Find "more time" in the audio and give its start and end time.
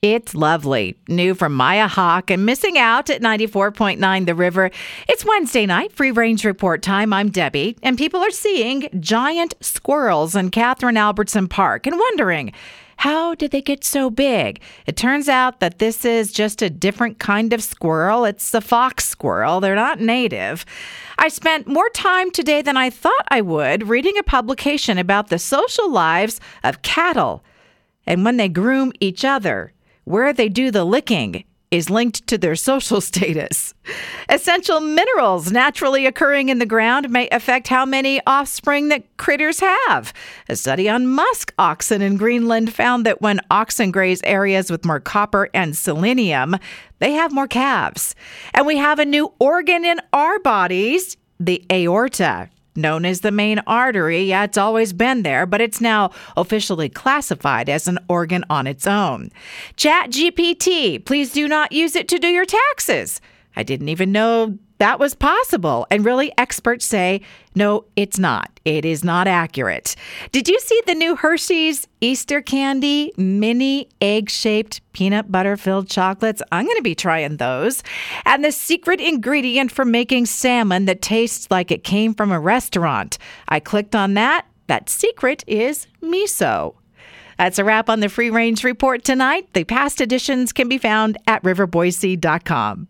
21.66-22.30